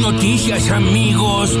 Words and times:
noticias, 0.00 0.70
amigos. 0.70 1.56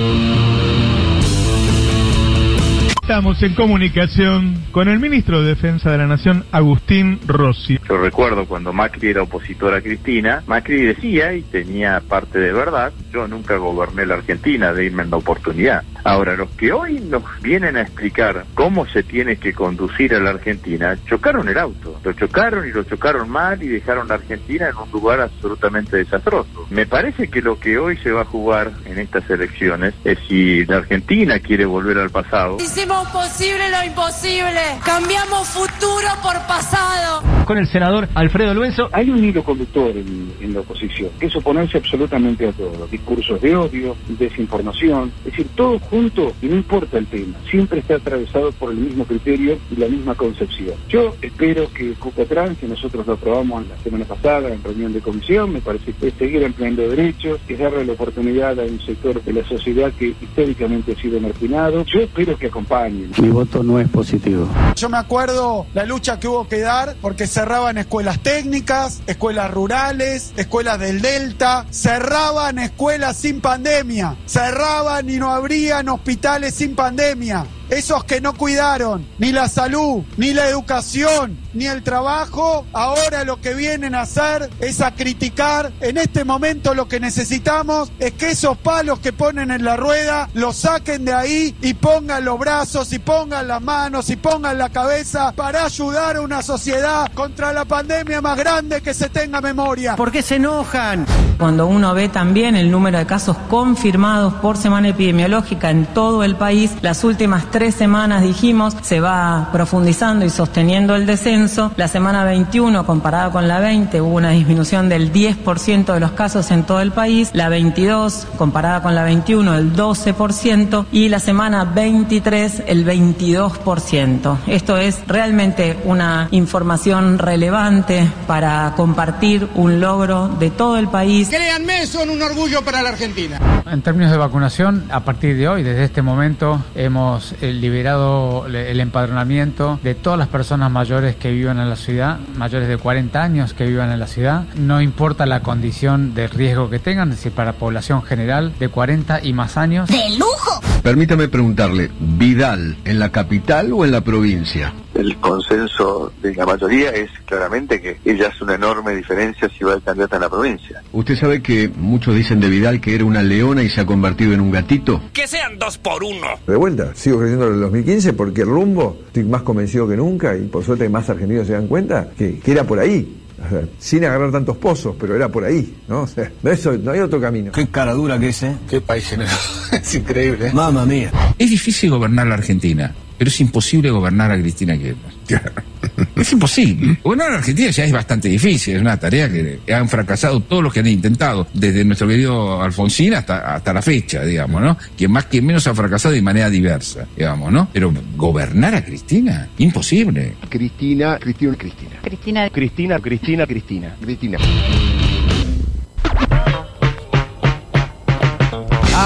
Estamos 3.02 3.42
en 3.42 3.54
comunicación 3.54 4.54
con 4.70 4.88
el 4.88 5.00
ministro 5.00 5.42
de 5.42 5.48
Defensa 5.48 5.90
de 5.90 5.98
la 5.98 6.06
Nación, 6.06 6.44
Agustín 6.52 7.18
Rossi. 7.26 7.76
Yo 7.88 7.98
recuerdo 7.98 8.46
cuando 8.46 8.72
Macri 8.72 9.08
era 9.08 9.22
opositor 9.22 9.74
a 9.74 9.80
Cristina, 9.80 10.44
Macri 10.46 10.82
decía, 10.82 11.34
y 11.34 11.42
tenía 11.42 12.00
parte 12.08 12.38
de 12.38 12.52
verdad, 12.52 12.92
yo 13.12 13.26
nunca 13.26 13.56
goberné 13.56 14.06
la 14.06 14.14
Argentina, 14.14 14.72
de 14.72 14.84
irme 14.84 15.02
en 15.02 15.10
la 15.10 15.16
oportunidad. 15.16 15.82
Ahora, 16.04 16.36
los 16.36 16.50
que 16.50 16.72
hoy 16.72 17.00
nos 17.00 17.22
vienen 17.40 17.76
a 17.76 17.82
explicar 17.82 18.44
cómo 18.54 18.86
se 18.86 19.02
tiene 19.02 19.36
que 19.36 19.52
conducir 19.52 20.14
a 20.14 20.20
la 20.20 20.30
Argentina, 20.30 20.96
chocaron 21.06 21.48
el 21.48 21.58
auto. 21.58 22.00
Lo 22.02 22.12
chocaron 22.12 22.66
y 22.66 22.72
lo 22.72 22.84
chocaron 22.84 23.28
mal 23.28 23.62
y 23.62 23.68
dejaron 23.68 24.08
la 24.08 24.14
Argentina 24.14 24.68
en 24.68 24.76
un 24.76 24.90
lugar 24.90 25.20
absolutamente 25.20 25.96
desastroso. 25.96 26.66
Me 26.70 26.86
parece 26.86 27.28
que 27.28 27.42
lo 27.42 27.58
que 27.58 27.78
hoy 27.78 27.96
se 27.98 28.12
va 28.12 28.22
a 28.22 28.24
jugar 28.24 28.72
en 28.84 28.98
estas 28.98 29.28
elecciones 29.30 29.94
es 30.04 30.18
si 30.28 30.64
la 30.66 30.76
Argentina 30.78 31.38
quiere 31.38 31.64
volver 31.64 31.98
al 31.98 32.10
pasado. 32.10 32.56
Hicimos 32.60 33.08
posible 33.08 33.70
lo 33.70 33.84
imposible. 33.84 34.60
Cambiamos 34.84 35.48
futuro 35.48 36.08
por 36.22 36.34
pasado. 36.46 37.39
Con 37.50 37.58
el 37.58 37.66
senador 37.66 38.08
Alfredo 38.14 38.54
Luenzo. 38.54 38.88
Hay 38.92 39.10
un 39.10 39.24
hilo 39.24 39.42
conductor 39.42 39.90
en, 39.90 40.32
en 40.40 40.54
la 40.54 40.60
oposición, 40.60 41.10
que 41.18 41.26
es 41.26 41.34
oponerse 41.34 41.78
absolutamente 41.78 42.46
a 42.46 42.52
todo. 42.52 42.86
Discursos 42.86 43.40
de 43.40 43.56
odio, 43.56 43.96
desinformación, 44.06 45.10
es 45.24 45.32
decir, 45.32 45.48
todo 45.56 45.80
junto 45.80 46.32
y 46.40 46.46
no 46.46 46.54
importa 46.54 46.98
el 46.98 47.08
tema. 47.08 47.36
Siempre 47.50 47.80
está 47.80 47.96
atravesado 47.96 48.52
por 48.52 48.70
el 48.70 48.76
mismo 48.76 49.04
criterio 49.04 49.58
y 49.68 49.74
la 49.74 49.88
misma 49.88 50.14
concepción. 50.14 50.76
Yo 50.88 51.16
espero 51.20 51.68
que 51.74 51.94
Cucatrán, 51.94 52.54
que 52.54 52.68
nosotros 52.68 53.04
lo 53.04 53.14
aprobamos 53.14 53.66
la 53.66 53.76
semana 53.78 54.04
pasada 54.04 54.48
en 54.48 54.62
reunión 54.62 54.92
de 54.92 55.00
comisión, 55.00 55.52
me 55.52 55.60
parece 55.60 55.92
que 55.92 56.06
es 56.06 56.14
seguir 56.14 56.44
empleando 56.44 56.88
derechos, 56.88 57.40
es 57.48 57.58
darle 57.58 57.84
la 57.84 57.94
oportunidad 57.94 58.60
a 58.60 58.62
un 58.62 58.80
sector 58.80 59.20
de 59.24 59.32
la 59.32 59.44
sociedad 59.48 59.90
que 59.98 60.14
históricamente 60.20 60.92
ha 60.92 61.02
sido 61.02 61.18
marginado. 61.18 61.84
Yo 61.84 61.98
espero 61.98 62.38
que 62.38 62.46
acompañen. 62.46 63.10
Mi 63.20 63.30
voto 63.30 63.64
no 63.64 63.80
es 63.80 63.88
positivo. 63.88 64.48
Yo 64.76 64.88
me 64.88 64.98
acuerdo 64.98 65.66
la 65.74 65.84
lucha 65.84 66.20
que 66.20 66.28
hubo 66.28 66.46
que 66.46 66.60
dar 66.60 66.94
porque 67.02 67.26
cerraban 67.40 67.78
escuelas 67.78 68.22
técnicas, 68.22 69.00
escuelas 69.06 69.50
rurales, 69.50 70.34
escuelas 70.36 70.78
del 70.78 71.00
Delta, 71.00 71.64
cerraban 71.70 72.58
escuelas 72.58 73.16
sin 73.16 73.40
pandemia, 73.40 74.14
cerraban 74.26 75.08
y 75.08 75.16
no 75.16 75.32
abrían 75.32 75.88
hospitales 75.88 76.54
sin 76.54 76.74
pandemia. 76.74 77.46
Esos 77.70 78.02
que 78.04 78.20
no 78.20 78.34
cuidaron 78.34 79.06
ni 79.18 79.30
la 79.32 79.48
salud, 79.48 80.02
ni 80.16 80.32
la 80.32 80.48
educación, 80.48 81.38
ni 81.54 81.66
el 81.66 81.82
trabajo, 81.82 82.66
ahora 82.72 83.24
lo 83.24 83.40
que 83.40 83.54
vienen 83.54 83.94
a 83.94 84.02
hacer 84.02 84.50
es 84.60 84.80
a 84.80 84.94
criticar. 84.94 85.72
En 85.80 85.96
este 85.96 86.24
momento 86.24 86.74
lo 86.74 86.88
que 86.88 87.00
necesitamos 87.00 87.92
es 87.98 88.12
que 88.14 88.30
esos 88.30 88.58
palos 88.58 88.98
que 88.98 89.12
ponen 89.12 89.50
en 89.50 89.64
la 89.64 89.76
rueda 89.76 90.28
los 90.34 90.56
saquen 90.56 91.04
de 91.04 91.12
ahí 91.12 91.56
y 91.62 91.74
pongan 91.74 92.24
los 92.24 92.38
brazos 92.38 92.92
y 92.92 92.98
pongan 92.98 93.46
las 93.46 93.62
manos 93.62 94.10
y 94.10 94.16
pongan 94.16 94.58
la 94.58 94.70
cabeza 94.70 95.32
para 95.32 95.64
ayudar 95.64 96.16
a 96.16 96.22
una 96.22 96.42
sociedad 96.42 97.10
contra 97.14 97.52
la 97.52 97.64
pandemia 97.64 98.20
más 98.20 98.36
grande 98.36 98.80
que 98.80 98.94
se 98.94 99.08
tenga 99.08 99.40
memoria. 99.40 99.96
¿Por 99.96 100.10
qué 100.10 100.22
se 100.22 100.36
enojan? 100.36 101.06
Cuando 101.40 101.66
uno 101.66 101.94
ve 101.94 102.10
también 102.10 102.54
el 102.54 102.70
número 102.70 102.98
de 102.98 103.06
casos 103.06 103.34
confirmados 103.48 104.34
por 104.34 104.58
semana 104.58 104.88
epidemiológica 104.88 105.70
en 105.70 105.86
todo 105.86 106.22
el 106.22 106.36
país, 106.36 106.70
las 106.82 107.02
últimas 107.02 107.50
tres 107.50 107.74
semanas 107.74 108.22
dijimos 108.22 108.76
se 108.82 109.00
va 109.00 109.48
profundizando 109.50 110.26
y 110.26 110.28
sosteniendo 110.28 110.94
el 110.94 111.06
descenso. 111.06 111.72
La 111.78 111.88
semana 111.88 112.24
21 112.24 112.84
comparada 112.84 113.30
con 113.30 113.48
la 113.48 113.58
20 113.58 114.02
hubo 114.02 114.16
una 114.16 114.32
disminución 114.32 114.90
del 114.90 115.14
10% 115.14 115.94
de 115.94 116.00
los 116.00 116.10
casos 116.10 116.50
en 116.50 116.64
todo 116.64 116.82
el 116.82 116.92
país. 116.92 117.30
La 117.32 117.48
22 117.48 118.26
comparada 118.36 118.82
con 118.82 118.94
la 118.94 119.04
21 119.04 119.54
el 119.54 119.74
12% 119.74 120.84
y 120.92 121.08
la 121.08 121.20
semana 121.20 121.64
23 121.64 122.64
el 122.66 122.84
22%. 122.84 124.36
Esto 124.46 124.76
es 124.76 125.00
realmente 125.06 125.78
una 125.86 126.28
información 126.32 127.18
relevante 127.18 128.06
para 128.26 128.74
compartir 128.76 129.48
un 129.54 129.80
logro 129.80 130.28
de 130.28 130.50
todo 130.50 130.76
el 130.76 130.88
país. 130.88 131.29
Créanme, 131.30 131.86
son 131.86 132.10
un 132.10 132.20
orgullo 132.22 132.62
para 132.62 132.82
la 132.82 132.88
Argentina. 132.88 133.38
En 133.70 133.82
términos 133.82 134.10
de 134.10 134.18
vacunación, 134.18 134.86
a 134.90 135.04
partir 135.04 135.36
de 135.36 135.48
hoy, 135.48 135.62
desde 135.62 135.84
este 135.84 136.02
momento, 136.02 136.60
hemos 136.74 137.34
eh, 137.40 137.52
liberado 137.52 138.46
el 138.46 138.80
empadronamiento 138.80 139.78
de 139.84 139.94
todas 139.94 140.18
las 140.18 140.26
personas 140.26 140.72
mayores 140.72 141.14
que 141.14 141.30
vivan 141.30 141.60
en 141.60 141.70
la 141.70 141.76
ciudad, 141.76 142.18
mayores 142.34 142.66
de 142.66 142.78
40 142.78 143.22
años 143.22 143.54
que 143.54 143.64
vivan 143.64 143.92
en 143.92 144.00
la 144.00 144.08
ciudad. 144.08 144.42
No 144.56 144.80
importa 144.80 145.24
la 145.24 145.40
condición 145.40 146.14
de 146.14 146.26
riesgo 146.26 146.68
que 146.68 146.80
tengan, 146.80 147.10
es 147.10 147.18
decir, 147.18 147.30
para 147.30 147.52
población 147.52 148.02
general 148.02 148.52
de 148.58 148.68
40 148.68 149.20
y 149.22 149.32
más 149.32 149.56
años. 149.56 149.88
¡De 149.88 150.18
lujo! 150.18 150.60
Permítame 150.82 151.28
preguntarle, 151.28 151.92
¿Vidal 152.00 152.76
en 152.84 152.98
la 152.98 153.10
capital 153.10 153.72
o 153.72 153.84
en 153.84 153.92
la 153.92 154.00
provincia? 154.00 154.72
El 155.00 155.16
consenso 155.16 156.12
de 156.20 156.34
la 156.34 156.44
mayoría 156.44 156.90
es 156.90 157.08
claramente 157.24 157.80
que 157.80 157.96
ella 158.04 158.28
hace 158.28 158.44
una 158.44 158.56
enorme 158.56 158.94
diferencia 158.94 159.48
si 159.48 159.64
va 159.64 159.72
el 159.72 159.82
candidato 159.82 160.16
en 160.16 160.20
la 160.20 160.28
provincia. 160.28 160.82
Usted 160.92 161.16
sabe 161.16 161.40
que 161.40 161.70
muchos 161.74 162.14
dicen 162.14 162.38
de 162.38 162.50
Vidal 162.50 162.82
que 162.82 162.94
era 162.94 163.06
una 163.06 163.22
leona 163.22 163.62
y 163.62 163.70
se 163.70 163.80
ha 163.80 163.86
convertido 163.86 164.34
en 164.34 164.42
un 164.42 164.50
gatito. 164.50 165.00
Que 165.14 165.26
sean 165.26 165.58
dos 165.58 165.78
por 165.78 166.04
uno. 166.04 166.26
De 166.46 166.54
vuelta, 166.54 166.94
sigo 166.94 167.20
creyendo 167.20 167.46
en 167.46 167.54
el 167.54 167.60
2015 167.60 168.12
porque 168.12 168.42
el 168.42 168.48
rumbo, 168.48 169.00
estoy 169.06 169.24
más 169.24 169.40
convencido 169.40 169.88
que 169.88 169.96
nunca 169.96 170.36
y 170.36 170.42
por 170.48 170.62
suerte 170.62 170.86
más 170.90 171.08
argentinos 171.08 171.46
se 171.46 171.54
dan 171.54 171.66
cuenta 171.66 172.10
que, 172.18 172.38
que 172.38 172.52
era 172.52 172.64
por 172.64 172.78
ahí. 172.78 173.16
O 173.42 173.48
sea, 173.48 173.62
sin 173.78 174.04
agarrar 174.04 174.30
tantos 174.30 174.58
pozos, 174.58 174.94
pero 175.00 175.16
era 175.16 175.30
por 175.30 175.44
ahí, 175.44 175.78
¿no? 175.88 176.02
O 176.02 176.06
sea, 176.06 176.30
no, 176.42 176.50
eso, 176.50 176.76
no 176.76 176.90
hay 176.90 177.00
otro 177.00 177.18
camino. 177.18 177.52
Qué 177.52 177.68
cara 177.68 177.94
dura 177.94 178.18
que 178.18 178.28
es, 178.28 178.42
¿eh? 178.42 178.54
Qué 178.68 178.82
país 178.82 179.08
generoso. 179.08 179.72
es 179.72 179.94
increíble. 179.94 180.52
Mamma 180.52 180.84
mía. 180.84 181.10
Es 181.38 181.48
difícil 181.48 181.88
gobernar 181.88 182.26
la 182.26 182.34
Argentina, 182.34 182.94
pero 183.20 183.28
es 183.28 183.38
imposible 183.42 183.90
gobernar 183.90 184.32
a 184.32 184.40
Cristina 184.40 184.78
Kirchner. 184.78 185.52
Es 186.16 186.32
imposible. 186.32 186.98
Gobernar 187.04 187.32
a 187.32 187.36
Argentina 187.36 187.70
ya 187.70 187.84
es 187.84 187.92
bastante 187.92 188.28
difícil, 188.28 188.76
es 188.76 188.80
una 188.80 188.96
tarea 188.98 189.30
que 189.30 189.60
han 189.74 189.88
fracasado 189.90 190.40
todos 190.40 190.62
los 190.62 190.72
que 190.72 190.80
han 190.80 190.86
intentado, 190.86 191.46
desde 191.52 191.84
nuestro 191.84 192.08
querido 192.08 192.62
Alfonsín 192.62 193.12
hasta, 193.12 193.54
hasta 193.54 193.74
la 193.74 193.82
fecha, 193.82 194.24
digamos, 194.24 194.62
¿no? 194.62 194.78
Quien 194.96 195.10
más 195.10 195.26
que 195.26 195.42
menos 195.42 195.66
ha 195.66 195.74
fracasado 195.74 196.14
de 196.14 196.22
manera 196.22 196.48
diversa, 196.48 197.06
digamos, 197.14 197.52
¿no? 197.52 197.68
Pero 197.74 197.92
gobernar 198.16 198.74
a 198.74 198.82
Cristina, 198.82 199.48
imposible. 199.58 200.36
Cristina, 200.48 201.18
Cristina, 201.18 201.54
Cristina. 201.58 201.96
Cristina. 202.02 202.50
Cristina, 202.50 202.98
Cristina, 203.00 203.46
Cristina. 203.46 203.96
Cristina. 204.00 204.38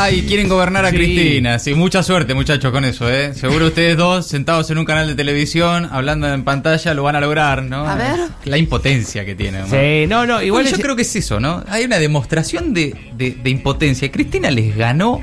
Ay, 0.05 0.23
quieren 0.29 0.49
gobernar 0.49 0.85
a 0.85 0.91
Sí. 0.91 0.97
Cristina. 0.97 1.59
Sí, 1.59 1.75
mucha 1.75 2.03
suerte, 2.03 2.35
muchachos, 2.35 2.71
con 2.73 2.85
eso, 2.85 3.11
¿eh? 3.11 3.33
Seguro 3.35 3.67
ustedes 3.69 3.97
dos, 3.97 4.27
sentados 4.27 4.71
en 4.71 4.79
un 4.79 4.85
canal 4.85 5.07
de 5.07 5.15
televisión, 5.15 5.89
hablando 5.91 6.33
en 6.33 6.45
pantalla, 6.45 6.93
lo 6.95 7.03
van 7.05 7.17
a 7.17 7.21
lograr, 7.21 7.63
¿no? 7.63 7.89
A 7.89 7.95
ver. 7.95 8.21
La 8.45 8.59
impotencia 8.59 9.25
que 9.25 9.35
tiene. 9.35 9.61
¿no? 9.61 9.67
Sí, 9.67 10.07
no, 10.07 10.27
no, 10.27 10.43
igual 10.43 10.63
Bueno, 10.65 10.71
yo 10.71 10.77
es- 10.77 10.83
creo 10.83 10.95
que 10.97 11.03
es 11.03 11.17
eso, 11.17 11.41
¿no? 11.41 11.65
Hay 11.69 11.85
una 11.85 11.99
demostración 11.99 12.75
de, 12.75 12.95
de- 13.17 13.37
de 13.43 13.51
impotencia. 13.51 14.11
Cristina 14.13 14.51
les 14.51 14.77
ganó 14.77 15.23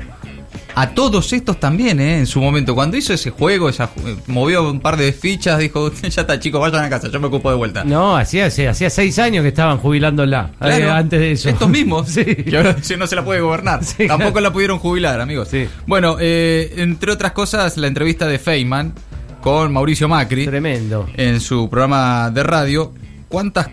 a 0.74 0.90
todos 0.90 1.32
estos 1.32 1.58
también, 1.60 2.00
¿eh? 2.00 2.18
En 2.18 2.26
su 2.26 2.40
momento. 2.40 2.74
Cuando 2.74 2.96
hizo 2.96 3.12
ese 3.12 3.30
juego, 3.30 3.68
esa, 3.68 3.88
ju- 3.94 4.16
movió 4.26 4.68
un 4.70 4.80
par 4.80 4.96
de 4.96 5.12
fichas, 5.12 5.58
dijo, 5.58 5.92
ya 5.92 6.22
está, 6.22 6.38
chicos, 6.40 6.60
vayan 6.60 6.84
a 6.84 6.90
casa, 6.90 7.08
yo 7.08 7.20
me 7.20 7.26
ocupo 7.26 7.50
de 7.50 7.56
vuelta. 7.56 7.84
No, 7.84 8.16
hacía, 8.16 8.46
hacía 8.46 8.90
seis 8.90 9.18
años 9.18 9.42
que 9.42 9.48
estaban 9.48 9.78
jubilándola. 9.78 10.50
Claro, 10.58 10.84
eh, 10.84 10.90
antes 10.90 11.20
de 11.20 11.32
eso. 11.32 11.48
Estos 11.48 11.68
mismos. 11.68 12.08
Sí. 12.12 12.24
Que 12.24 12.56
ahora 12.56 12.76
no 12.98 13.06
se 13.06 13.16
la 13.16 13.24
puede 13.24 13.40
gobernar. 13.40 13.84
Sí, 13.84 14.06
Tampoco 14.06 14.32
claro. 14.32 14.40
la 14.48 14.52
pudieron 14.52 14.78
jubilar, 14.78 15.20
amigos. 15.20 15.48
Sí. 15.48 15.66
Bueno, 15.86 16.16
eh, 16.20 16.74
entre 16.76 17.12
otras 17.12 17.32
cosas, 17.32 17.76
la 17.76 17.86
entrevista 17.86 18.26
de 18.26 18.38
Feynman 18.38 18.92
con 19.40 19.72
Mauricio 19.72 20.08
Macri 20.08 20.44
Tremendo. 20.46 21.08
en 21.16 21.40
su 21.40 21.68
programa 21.68 22.30
de 22.30 22.42
radio. 22.42 22.92
¿Cuántas 23.28 23.68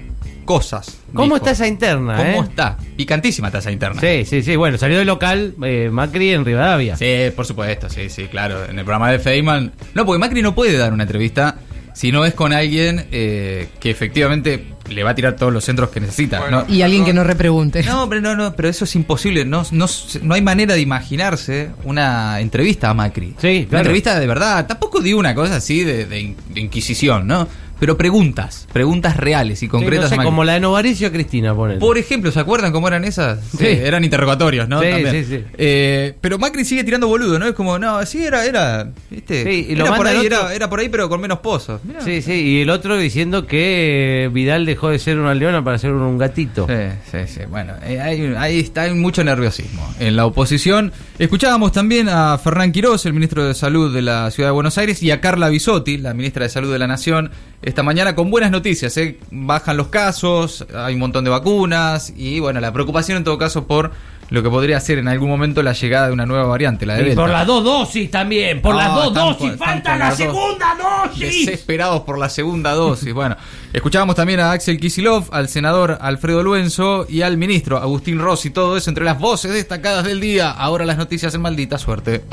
cosas? 0.49 0.97
¿Cómo 1.13 1.25
dijo? 1.25 1.35
está 1.35 1.51
esa 1.51 1.67
interna, 1.67 2.17
¿Cómo 2.17 2.43
eh? 2.43 2.47
está? 2.49 2.75
Picantísima 2.97 3.49
está 3.49 3.59
esa 3.59 3.71
interna. 3.71 4.01
Sí, 4.01 4.25
sí, 4.25 4.41
sí. 4.41 4.55
Bueno, 4.55 4.79
salió 4.79 4.97
del 4.97 5.05
local 5.05 5.53
eh, 5.63 5.91
Macri 5.91 6.31
en 6.31 6.43
Rivadavia. 6.43 6.97
Sí, 6.97 7.31
por 7.35 7.46
supuesto, 7.46 7.87
sí, 7.87 8.09
sí, 8.09 8.25
claro. 8.25 8.66
En 8.66 8.79
el 8.79 8.84
programa 8.84 9.11
de 9.11 9.19
Feynman. 9.19 9.72
No, 9.93 10.07
porque 10.07 10.17
Macri 10.17 10.41
no 10.41 10.55
puede 10.55 10.75
dar 10.75 10.91
una 10.91 11.03
entrevista 11.03 11.59
si 11.93 12.11
no 12.11 12.25
es 12.25 12.34
con 12.34 12.51
alguien 12.51 13.05
eh, 13.11 13.67
que 13.79 13.91
efectivamente 13.91 14.73
le 14.90 15.03
va 15.03 15.11
a 15.11 15.16
tirar 15.16 15.35
todos 15.35 15.53
los 15.53 15.63
centros 15.63 15.90
que 15.91 15.99
necesita. 15.99 16.49
¿no? 16.49 16.66
Y 16.67 16.81
alguien 16.81 17.05
que 17.05 17.13
no 17.13 17.23
repregunte. 17.23 17.84
No, 17.84 18.02
hombre, 18.02 18.19
no, 18.19 18.35
no, 18.35 18.55
pero 18.55 18.69
eso 18.69 18.85
es 18.85 18.95
imposible. 18.95 19.45
No, 19.45 19.63
no, 19.69 19.85
no 20.23 20.34
hay 20.34 20.41
manera 20.41 20.73
de 20.73 20.81
imaginarse 20.81 21.69
una 21.84 22.40
entrevista 22.40 22.90
a 22.90 22.95
Macri. 22.95 23.35
Sí, 23.37 23.59
Una 23.59 23.67
claro. 23.67 23.81
entrevista 23.81 24.19
de 24.19 24.25
verdad. 24.25 24.66
Tampoco 24.66 24.99
digo 24.99 25.19
una 25.19 25.35
cosa 25.35 25.57
así 25.57 25.84
de, 25.84 26.05
de 26.05 26.35
inquisición, 26.55 27.28
¿no? 27.28 27.47
Pero 27.79 27.97
preguntas, 27.97 28.67
preguntas 28.73 29.16
reales 29.17 29.59
y 29.64 29.66
Sí, 29.66 29.67
concretas. 29.70 30.03
no 30.05 30.09
sé, 30.09 30.16
Macri. 30.17 30.26
como 30.29 30.43
la 30.43 30.53
de 30.53 30.59
Novaricio 30.59 31.08
a 31.08 31.11
Cristina, 31.11 31.53
ponen. 31.55 31.79
Por 31.79 31.97
ejemplo, 31.97 32.31
¿se 32.31 32.40
acuerdan 32.40 32.72
cómo 32.72 32.87
eran 32.87 33.03
esas? 33.05 33.40
Sí. 33.58 33.66
eran 33.67 34.03
interrogatorios, 34.03 34.67
¿no? 34.67 34.81
Sí, 34.81 34.90
También. 34.90 35.11
sí, 35.11 35.23
sí. 35.37 35.43
Eh, 35.58 36.14
pero 36.22 36.37
Macri 36.40 36.66
sigue 36.66 36.84
tirando 36.84 37.08
boludo, 37.08 37.40
¿no? 37.40 37.47
Es 37.47 37.53
como, 37.53 37.79
no, 37.79 38.05
sí, 38.05 38.23
era, 38.23 38.46
era, 38.46 38.90
¿viste? 39.09 39.43
Sí, 39.43 39.67
y 39.70 39.76
lo 39.76 39.85
era, 39.87 39.96
por 39.96 40.08
ahí, 40.08 40.26
era, 40.26 40.53
era 40.53 40.70
por 40.70 40.79
ahí, 40.79 40.90
pero 40.90 41.09
con 41.09 41.22
menos 41.22 41.40
pozos. 41.40 41.81
Mirá. 41.84 42.02
Sí, 42.02 42.22
sí, 42.22 42.34
y 42.34 42.61
el 42.61 42.70
otro 42.70 42.97
diciendo 42.97 43.46
que 43.47 44.26
eh, 44.26 44.29
Vidal 44.29 44.66
dejó 44.66 44.90
de 44.90 44.99
ser 44.99 45.17
una 45.20 45.34
leona 45.34 45.64
para 45.64 45.78
ser 45.78 45.91
un 45.93 46.17
gatito. 46.17 46.67
Sí, 46.67 46.73
sí, 47.11 47.17
sí. 47.28 47.41
Bueno, 47.49 47.73
eh, 47.84 47.99
hay, 47.99 48.34
ahí 48.37 48.59
está, 48.59 48.84
hay 48.84 48.93
mucho 48.93 49.23
nerviosismo 49.23 49.87
en 49.99 50.16
la 50.16 50.26
oposición. 50.26 50.91
Escuchábamos 51.17 51.72
también 51.72 52.09
a 52.09 52.37
Fernán 52.37 52.72
Quirós, 52.72 53.05
el 53.05 53.14
ministro 53.14 53.46
de 53.46 53.53
Salud 53.53 53.93
de 53.93 54.02
la 54.02 54.31
Ciudad 54.31 54.49
de 54.49 54.53
Buenos 54.53 54.78
Aires, 54.78 55.02
y 55.03 55.11
a 55.11 55.20
Carla 55.22 55.49
Bisotti, 55.49 55.97
la 55.97 56.14
ministra 56.14 56.43
de 56.43 56.49
Salud 56.49 56.72
de 56.72 56.79
la 56.79 56.87
Nación, 56.87 57.31
esta 57.69 57.83
mañana 57.83 58.16
con 58.16 58.29
buenas 58.31 58.51
noticias. 58.51 58.95
¿eh? 58.97 59.17
Bajan 59.31 59.77
los 59.77 59.87
casos, 59.87 60.66
hay 60.75 60.93
un 60.95 60.99
montón 60.99 61.23
de 61.23 61.29
vacunas 61.29 62.13
y, 62.16 62.39
bueno, 62.39 62.59
la 62.59 62.73
preocupación 62.73 63.17
en 63.17 63.23
todo 63.23 63.37
caso 63.37 63.66
por 63.67 63.91
lo 64.29 64.43
que 64.43 64.49
podría 64.49 64.79
ser 64.79 64.99
en 64.99 65.07
algún 65.07 65.27
momento 65.27 65.63
la 65.63 65.73
llegada 65.73 66.05
de 66.07 66.13
una 66.13 66.27
nueva 66.27 66.43
variante, 66.45 66.85
la 66.85 66.93
de 66.95 67.01
Y 67.01 67.05
Delta. 67.05 67.21
por 67.21 67.29
las 67.31 67.47
dos 67.47 67.63
dosis 67.63 68.11
también, 68.11 68.61
por 68.61 68.75
Ah, 68.75 68.77
las 68.77 68.93
dos 68.93 69.07
están 69.07 69.25
dosis, 69.25 69.49
con- 69.49 69.57
falta 69.57 69.97
la 69.97 70.09
dos. 70.09 70.17
segunda 70.17 70.77
dosis. 70.77 71.45
Desesperados 71.47 72.01
por 72.01 72.19
la 72.19 72.29
segunda 72.29 72.73
dosis. 72.73 73.11
Bueno, 73.11 73.35
escuchábamos 73.73 74.16
también 74.16 74.39
a 74.39 74.51
Axel 74.51 74.79
Kisilov, 74.79 75.29
al 75.31 75.49
senador 75.49 75.97
Alfredo 75.99 76.43
Luenzo 76.43 77.07
y 77.09 77.23
al 77.23 77.37
ministro 77.37 77.77
Agustín 77.77 78.19
Rossi. 78.19 78.51
Todo 78.51 78.77
eso 78.77 78.91
entre 78.91 79.03
las 79.03 79.17
voces 79.19 79.51
destacadas 79.51 80.03
del 80.05 80.19
día. 80.19 80.51
Ahora 80.51 80.85
las 80.85 80.97
noticias 80.97 81.33
en 81.33 81.41
maldita 81.41 81.79
suerte. 81.79 82.23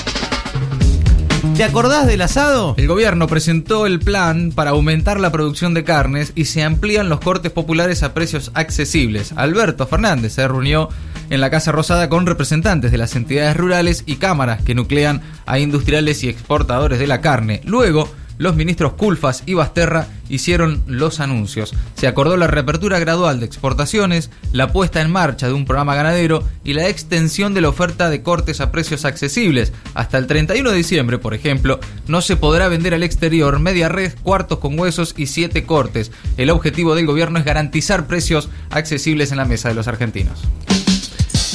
¿Te 1.56 1.64
acordás 1.64 2.06
del 2.06 2.20
asado? 2.20 2.74
El 2.76 2.86
gobierno 2.86 3.26
presentó 3.28 3.86
el 3.86 3.98
plan 3.98 4.52
para 4.54 4.72
aumentar 4.72 5.18
la 5.18 5.32
producción 5.32 5.72
de 5.72 5.84
carnes 5.84 6.32
y 6.34 6.44
se 6.44 6.62
amplían 6.62 7.08
los 7.08 7.20
cortes 7.20 7.50
populares 7.50 8.02
a 8.02 8.12
precios 8.12 8.50
accesibles. 8.52 9.32
Alberto 9.36 9.86
Fernández 9.86 10.34
se 10.34 10.46
reunió 10.46 10.90
en 11.30 11.40
la 11.40 11.48
Casa 11.48 11.72
Rosada 11.72 12.10
con 12.10 12.26
representantes 12.26 12.92
de 12.92 12.98
las 12.98 13.16
entidades 13.16 13.56
rurales 13.56 14.02
y 14.04 14.16
cámaras 14.16 14.60
que 14.64 14.74
nuclean 14.74 15.22
a 15.46 15.58
industriales 15.58 16.22
y 16.24 16.28
exportadores 16.28 16.98
de 16.98 17.06
la 17.06 17.22
carne. 17.22 17.62
Luego, 17.64 18.12
los 18.38 18.56
ministros 18.56 18.94
Culfas 18.94 19.42
y 19.46 19.54
Basterra 19.54 20.08
hicieron 20.28 20.82
los 20.86 21.20
anuncios. 21.20 21.74
Se 21.94 22.06
acordó 22.06 22.36
la 22.36 22.46
reapertura 22.46 22.98
gradual 22.98 23.40
de 23.40 23.46
exportaciones, 23.46 24.30
la 24.52 24.72
puesta 24.72 25.00
en 25.00 25.10
marcha 25.10 25.46
de 25.46 25.52
un 25.52 25.64
programa 25.64 25.94
ganadero 25.94 26.42
y 26.64 26.72
la 26.74 26.88
extensión 26.88 27.54
de 27.54 27.60
la 27.60 27.68
oferta 27.68 28.10
de 28.10 28.22
cortes 28.22 28.60
a 28.60 28.72
precios 28.72 29.04
accesibles. 29.04 29.72
Hasta 29.94 30.18
el 30.18 30.26
31 30.26 30.70
de 30.70 30.76
diciembre, 30.76 31.18
por 31.18 31.34
ejemplo, 31.34 31.80
no 32.06 32.20
se 32.20 32.36
podrá 32.36 32.68
vender 32.68 32.94
al 32.94 33.02
exterior 33.02 33.58
media 33.58 33.88
red, 33.88 34.12
cuartos 34.22 34.58
con 34.58 34.78
huesos 34.78 35.14
y 35.16 35.26
siete 35.26 35.64
cortes. 35.64 36.10
El 36.36 36.50
objetivo 36.50 36.94
del 36.94 37.06
gobierno 37.06 37.38
es 37.38 37.44
garantizar 37.44 38.06
precios 38.06 38.48
accesibles 38.70 39.30
en 39.30 39.38
la 39.38 39.44
mesa 39.44 39.68
de 39.68 39.74
los 39.74 39.88
argentinos. 39.88 40.40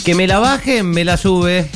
Que 0.06 0.16
me 0.16 0.28
la 0.28 0.40
bajen, 0.40 0.90
me 0.90 1.06
la 1.06 1.18
sube. 1.18 1.70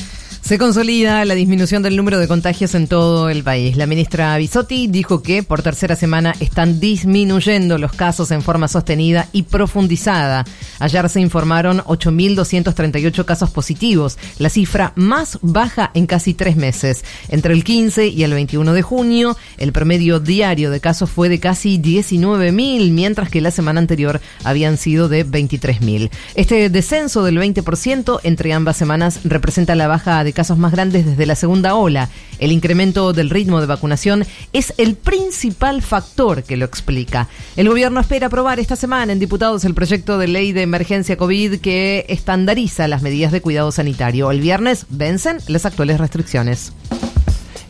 Se 0.45 0.59
consolida 0.59 1.25
la 1.25 1.33
disminución 1.33 1.81
del 1.81 1.95
número 1.95 2.19
de 2.19 2.27
contagios 2.27 2.75
en 2.75 2.85
todo 2.85 3.31
el 3.31 3.43
país. 3.43 3.77
La 3.77 3.87
ministra 3.87 4.37
Bisotti 4.37 4.85
dijo 4.85 5.23
que 5.23 5.41
por 5.41 5.63
tercera 5.63 5.95
semana 5.95 6.35
están 6.39 6.79
disminuyendo 6.79 7.79
los 7.79 7.93
casos 7.93 8.29
en 8.29 8.43
forma 8.43 8.67
sostenida 8.67 9.27
y 9.31 9.41
profundizada. 9.41 10.45
Ayer 10.77 11.09
se 11.09 11.19
informaron 11.19 11.79
8.238 11.79 13.25
casos 13.25 13.49
positivos, 13.49 14.19
la 14.37 14.49
cifra 14.49 14.93
más 14.93 15.39
baja 15.41 15.89
en 15.95 16.05
casi 16.05 16.35
tres 16.35 16.57
meses. 16.57 17.03
Entre 17.29 17.51
el 17.51 17.63
15 17.63 18.09
y 18.09 18.21
el 18.21 18.33
21 18.35 18.71
de 18.73 18.83
junio, 18.83 19.35
el 19.57 19.71
promedio 19.71 20.19
diario 20.19 20.69
de 20.69 20.79
casos 20.79 21.09
fue 21.09 21.27
de 21.27 21.39
casi 21.39 21.79
19.000, 21.79 22.91
mientras 22.91 23.31
que 23.31 23.41
la 23.41 23.49
semana 23.49 23.79
anterior 23.79 24.21
habían 24.43 24.77
sido 24.77 25.09
de 25.09 25.25
23.000. 25.25 26.11
Este 26.35 26.69
descenso 26.69 27.23
del 27.23 27.39
20% 27.39 28.19
entre 28.21 28.53
ambas 28.53 28.77
semanas 28.77 29.21
representa 29.23 29.73
la 29.73 29.87
baja 29.87 30.23
de 30.23 30.34
casos 30.35 30.59
más 30.59 30.71
grandes 30.71 31.07
desde 31.07 31.25
la 31.25 31.35
segunda 31.35 31.73
ola. 31.73 32.09
El 32.37 32.51
incremento 32.51 33.13
del 33.13 33.31
ritmo 33.31 33.59
de 33.59 33.65
vacunación 33.65 34.23
es 34.53 34.75
el 34.77 34.93
principal 34.93 35.81
factor 35.81 36.43
que 36.43 36.57
lo 36.57 36.65
explica. 36.65 37.27
El 37.55 37.69
gobierno 37.69 37.99
espera 37.99 38.27
aprobar 38.27 38.59
esta 38.59 38.75
semana 38.75 39.11
en 39.13 39.19
diputados 39.19 39.65
el 39.65 39.73
proyecto 39.73 40.19
de 40.19 40.27
ley 40.27 40.51
de 40.51 40.61
emergencia 40.61 41.17
COVID 41.17 41.59
que 41.59 42.05
estandariza 42.09 42.87
las 42.87 43.01
medidas 43.01 43.31
de 43.31 43.41
cuidado 43.41 43.71
sanitario. 43.71 44.29
El 44.29 44.41
viernes 44.41 44.85
vencen 44.89 45.37
las 45.47 45.65
actuales 45.65 45.99
restricciones. 45.99 46.73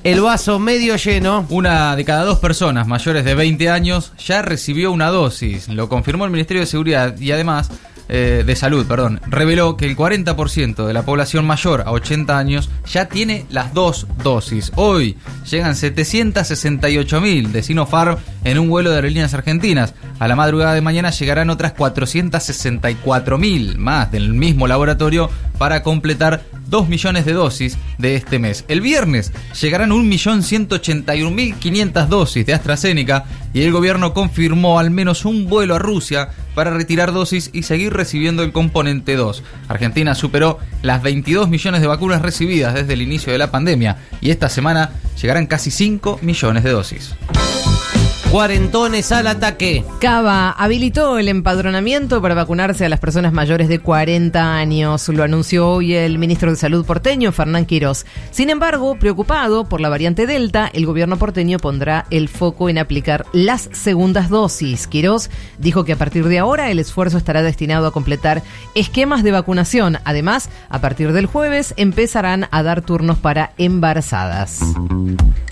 El 0.06 0.21
vaso 0.21 0.59
medio 0.59 0.97
lleno. 0.97 1.47
Una 1.50 1.95
de 1.95 2.06
cada 2.06 2.25
dos 2.25 2.38
personas 2.38 2.85
mayores 2.85 3.25
de 3.25 3.33
20 3.33 3.71
años 3.71 4.13
ya 4.23 4.44
recibió 4.44 4.91
una 4.91 5.09
dosis. 5.09 5.68
Lo 5.68 5.89
confirmó 5.89 6.25
el 6.25 6.31
Ministerio 6.31 6.61
de 6.61 6.68
Seguridad 6.68 7.19
y 7.19 7.31
además 7.31 7.71
eh, 8.07 8.44
de 8.46 8.56
Salud, 8.56 8.86
perdón, 8.86 9.19
reveló 9.28 9.75
que 9.78 9.86
el 9.86 9.98
40% 9.98 10.86
de 10.86 10.94
la 10.94 11.02
población 11.04 11.46
mayor 11.46 11.81
a 11.86 11.92
80 11.92 12.38
años 12.38 12.69
ya 12.86 13.10
tiene 13.10 13.48
las 13.50 13.74
dos 13.74 14.06
dosis. 14.24 14.72
Hoy 14.75 15.18
llegan 15.50 15.74
768.000 15.74 17.48
de 17.48 17.63
Sinopharm 17.63 18.18
en 18.44 18.60
un 18.60 18.69
vuelo 18.69 18.92
de 18.92 18.98
aerolíneas 18.98 19.34
argentinas. 19.34 19.96
A 20.19 20.28
la 20.28 20.36
madrugada 20.36 20.74
de 20.74 20.81
mañana 20.81 21.10
llegarán 21.10 21.50
otras 21.50 21.74
464.000 21.75 23.78
más 23.78 24.12
del 24.12 24.34
mismo 24.34 24.68
laboratorio 24.68 25.30
para 25.57 25.81
completar 25.84 26.42
2 26.67 26.89
millones 26.89 27.25
de 27.25 27.33
dosis 27.33 27.77
de 27.97 28.15
este 28.15 28.39
mes. 28.39 28.65
El 28.67 28.81
viernes 28.81 29.31
llegarán 29.59 29.89
1.181.500 29.91 32.07
dosis 32.07 32.45
de 32.45 32.53
AstraZeneca 32.53 33.25
y 33.53 33.62
el 33.62 33.71
gobierno 33.71 34.13
confirmó 34.13 34.79
al 34.79 34.91
menos 34.91 35.23
un 35.25 35.47
vuelo 35.47 35.75
a 35.75 35.79
Rusia 35.79 36.29
para 36.53 36.71
retirar 36.71 37.13
dosis 37.13 37.50
y 37.53 37.63
seguir 37.63 37.94
recibiendo 37.94 38.44
el 38.44 38.51
componente 38.51 39.15
2. 39.15 39.41
Argentina 39.67 40.13
superó 40.15 40.59
las 40.81 41.03
22 41.03 41.50
millones 41.50 41.81
de 41.81 41.88
vacunas 41.88 42.21
recibidas 42.21 42.73
desde 42.73 42.94
el 42.94 43.01
inicio 43.01 43.31
de 43.31 43.39
la 43.39 43.51
pandemia 43.51 43.97
y 44.21 44.31
esta 44.31 44.50
semana 44.50 44.91
llegarán 45.21 45.47
casi 45.47 45.71
5 45.71 46.19
millones 46.21 46.63
de 46.63 46.71
dosis. 46.71 47.15
Cuarentones 48.35 49.13
al 49.13 49.27
ataque. 49.27 49.85
Cava 50.01 50.51
habilitó 50.51 51.17
el 51.19 51.29
empadronamiento 51.29 52.21
para 52.21 52.35
vacunarse 52.35 52.83
a 52.83 52.89
las 52.89 52.99
personas 52.99 53.31
mayores 53.31 53.69
de 53.69 53.79
40 53.79 54.57
años. 54.57 55.07
Lo 55.07 55.23
anunció 55.23 55.69
hoy 55.69 55.93
el 55.93 56.19
ministro 56.19 56.51
de 56.51 56.57
Salud 56.57 56.85
porteño, 56.85 57.31
Fernán 57.31 57.65
Quirós. 57.65 58.05
Sin 58.31 58.49
embargo, 58.49 58.99
preocupado 58.99 59.69
por 59.69 59.79
la 59.79 59.87
variante 59.87 60.27
Delta, 60.27 60.69
el 60.73 60.85
gobierno 60.85 61.15
porteño 61.15 61.59
pondrá 61.59 62.07
el 62.11 62.27
foco 62.27 62.67
en 62.67 62.77
aplicar 62.77 63.25
las 63.31 63.69
segundas 63.71 64.27
dosis. 64.27 64.85
Quirós 64.87 65.29
dijo 65.57 65.85
que 65.85 65.93
a 65.93 65.97
partir 65.97 66.27
de 66.27 66.37
ahora 66.37 66.69
el 66.71 66.79
esfuerzo 66.79 67.17
estará 67.17 67.41
destinado 67.41 67.87
a 67.87 67.93
completar 67.93 68.43
esquemas 68.73 69.23
de 69.23 69.31
vacunación. 69.31 69.99
Además, 70.03 70.49
a 70.67 70.81
partir 70.81 71.13
del 71.13 71.25
jueves 71.25 71.73
empezarán 71.77 72.49
a 72.51 72.63
dar 72.63 72.81
turnos 72.81 73.17
para 73.17 73.53
embarazadas. 73.57 74.59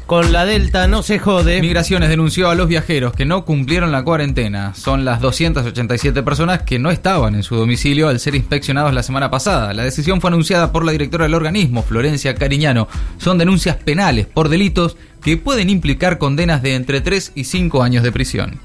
Con 0.06 0.34
la 0.34 0.46
Delta 0.46 0.88
no 0.88 1.02
se 1.02 1.18
jode. 1.18 1.62
Migraciones 1.62 2.10
denunció 2.10 2.50
a 2.50 2.56
los 2.56 2.68
viajeros 2.68 3.14
que 3.14 3.26
no 3.26 3.46
cumplieron 3.46 3.92
la 3.92 4.04
cuarentena. 4.04 4.76
Son 4.76 5.06
las 5.06 5.22
287 5.22 6.22
personas 6.24 6.64
que 6.64 6.78
no 6.78 6.92
estaban 6.92 7.36
en 7.36 7.44
su 7.44 7.56
domicilio 7.56 8.10
al 8.10 8.20
ser 8.20 8.36
inspeccionados 8.36 8.94
la 8.94 9.02
semana 9.02 9.32
pasada. 9.32 9.74
La 9.74 9.84
decisión 9.84 10.20
fue 10.20 10.30
anunciada 10.30 10.74
por 10.74 10.84
la 10.84 10.92
directora 10.92 11.24
del 11.24 11.36
organismo, 11.36 11.84
Florencia 11.84 12.36
Cariñano. 12.36 12.90
Son 13.18 13.38
denuncias 13.38 13.78
penales 13.78 14.26
por 14.28 14.50
delitos 14.50 14.98
que 15.24 15.38
pueden 15.38 15.70
implicar 15.70 16.18
condenas 16.18 16.62
de 16.62 16.76
entre 16.76 17.00
3 17.00 17.32
y 17.36 17.46
5 17.46 17.82
años 17.82 18.04
de 18.04 18.12
prisión. 18.12 18.60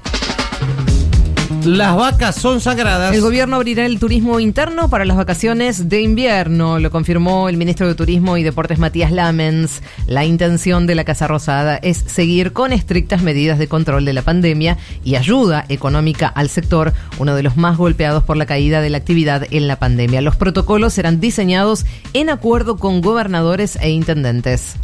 Las 1.65 1.95
vacas 1.95 2.35
son 2.35 2.61
sagradas. 2.61 3.13
El 3.13 3.21
gobierno 3.21 3.55
abrirá 3.55 3.85
el 3.85 3.99
turismo 3.99 4.39
interno 4.39 4.87
para 4.89 5.03
las 5.03 5.17
vacaciones 5.17 5.89
de 5.89 6.01
invierno, 6.01 6.77
lo 6.77 6.91
confirmó 6.91 7.49
el 7.49 7.57
ministro 7.57 7.87
de 7.87 7.95
Turismo 7.95 8.37
y 8.37 8.43
Deportes 8.43 8.77
Matías 8.77 9.11
Lamens. 9.11 9.81
La 10.05 10.25
intención 10.25 10.85
de 10.85 10.95
la 10.95 11.05
Casa 11.05 11.27
Rosada 11.27 11.77
es 11.77 11.97
seguir 11.97 12.53
con 12.53 12.71
estrictas 12.71 13.23
medidas 13.23 13.57
de 13.57 13.67
control 13.67 14.05
de 14.05 14.13
la 14.13 14.21
pandemia 14.21 14.77
y 15.03 15.15
ayuda 15.15 15.65
económica 15.69 16.27
al 16.27 16.49
sector, 16.49 16.93
uno 17.17 17.35
de 17.35 17.43
los 17.43 17.57
más 17.57 17.77
golpeados 17.77 18.23
por 18.23 18.37
la 18.37 18.45
caída 18.45 18.81
de 18.81 18.91
la 18.91 18.97
actividad 18.97 19.47
en 19.49 19.67
la 19.67 19.79
pandemia. 19.79 20.21
Los 20.21 20.35
protocolos 20.35 20.93
serán 20.93 21.19
diseñados 21.19 21.85
en 22.13 22.29
acuerdo 22.29 22.77
con 22.77 23.01
gobernadores 23.01 23.77
e 23.81 23.89
intendentes. 23.89 24.75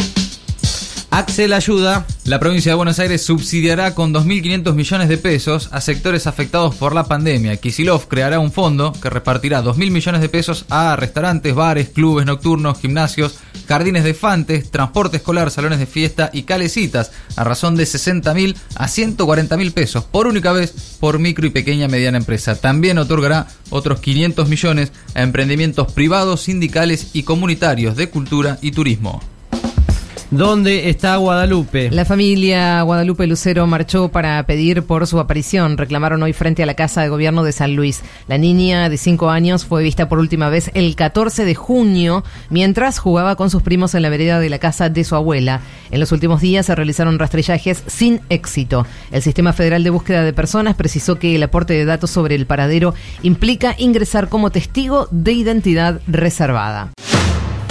Axel 1.16 1.54
ayuda. 1.54 2.06
La 2.26 2.42
provincia 2.42 2.74
de 2.74 2.76
Buenos 2.76 3.00
Aires 3.00 3.24
subsidiará 3.24 3.96
con 3.96 4.14
2.500 4.14 4.74
millones 4.74 5.08
de 5.08 5.18
pesos 5.18 5.70
a 5.72 5.80
sectores 5.80 6.28
afectados 6.28 6.76
por 6.76 6.94
la 6.94 7.06
pandemia. 7.06 7.56
Kisilov 7.56 8.10
creará 8.10 8.38
un 8.40 8.52
fondo 8.52 8.92
que 8.92 9.10
repartirá 9.10 9.64
2.000 9.64 9.92
millones 9.92 10.20
de 10.20 10.28
pesos 10.28 10.66
a 10.70 10.98
restaurantes, 10.98 11.56
bares, 11.56 11.88
clubes 11.88 12.26
nocturnos, 12.26 12.82
gimnasios, 12.82 13.40
jardines 13.66 14.04
de 14.04 14.14
fantes, 14.14 14.70
transporte 14.70 15.16
escolar, 15.16 15.52
salones 15.52 15.80
de 15.80 15.86
fiesta 15.86 16.32
y 16.34 16.44
calecitas 16.44 17.14
a 17.38 17.46
razón 17.46 17.78
de 17.78 17.86
60.000 17.86 18.54
a 18.76 18.88
140.000 18.88 19.72
pesos 19.72 20.04
por 20.04 20.28
única 20.28 20.52
vez 20.52 20.98
por 21.00 21.20
micro 21.20 21.48
y 21.48 21.52
pequeña 21.52 21.88
mediana 21.88 22.18
empresa. 22.18 22.60
También 22.60 22.98
otorgará 22.98 23.48
otros 23.70 24.02
500 24.02 24.50
millones 24.50 24.92
a 25.14 25.22
emprendimientos 25.22 25.94
privados, 25.94 26.42
sindicales 26.42 27.12
y 27.14 27.24
comunitarios 27.24 27.96
de 27.96 28.10
cultura 28.10 28.60
y 28.62 28.72
turismo. 28.72 29.22
¿Dónde 30.36 30.90
está 30.90 31.16
Guadalupe? 31.16 31.90
La 31.92 32.04
familia 32.04 32.82
Guadalupe 32.82 33.26
Lucero 33.26 33.68
marchó 33.68 34.10
para 34.10 34.46
pedir 34.46 34.84
por 34.84 35.08
su 35.08 35.18
aparición. 35.18 35.78
Reclamaron 35.78 36.22
hoy 36.24 36.34
frente 36.34 36.62
a 36.62 36.66
la 36.66 36.74
Casa 36.74 37.02
de 37.02 37.08
Gobierno 37.08 37.46
de 37.46 37.54
San 37.54 37.78
Luis. 37.78 38.04
La 38.28 38.38
niña 38.38 38.90
de 38.90 38.98
5 38.98 39.30
años 39.30 39.64
fue 39.64 39.82
vista 39.82 40.10
por 40.10 40.20
última 40.20 40.50
vez 40.50 40.72
el 40.74 40.98
14 40.98 41.46
de 41.46 41.56
junio 41.56 42.26
mientras 42.50 43.00
jugaba 43.00 43.38
con 43.38 43.50
sus 43.50 43.64
primos 43.64 43.96
en 43.96 44.02
la 44.02 44.10
vereda 44.10 44.42
de 44.42 44.50
la 44.50 44.60
casa 44.60 44.90
de 44.90 45.06
su 45.06 45.16
abuela. 45.16 45.62
En 45.90 46.02
los 46.02 46.12
últimos 46.12 46.42
días 46.42 46.66
se 46.66 46.76
realizaron 46.76 47.18
rastrillajes 47.18 47.84
sin 47.88 48.20
éxito. 48.28 48.86
El 49.14 49.22
Sistema 49.22 49.54
Federal 49.54 49.86
de 49.86 49.90
Búsqueda 49.90 50.24
de 50.24 50.34
Personas 50.34 50.76
precisó 50.76 51.18
que 51.18 51.34
el 51.38 51.44
aporte 51.44 51.76
de 51.76 51.86
datos 51.86 52.12
sobre 52.12 52.36
el 52.36 52.46
paradero 52.46 52.94
implica 53.24 53.74
ingresar 53.78 54.28
como 54.28 54.50
testigo 54.50 55.08
de 55.12 55.32
identidad 55.32 56.02
reservada. 56.08 56.92